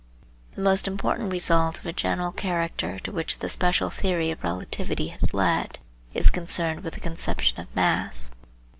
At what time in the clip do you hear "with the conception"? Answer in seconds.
6.83-7.59